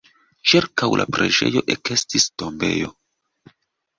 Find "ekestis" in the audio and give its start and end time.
1.75-2.25